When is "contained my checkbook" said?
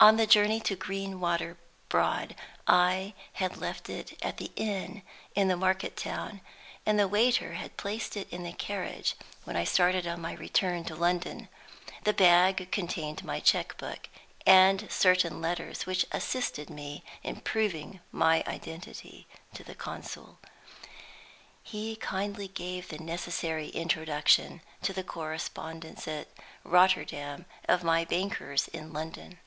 12.70-14.08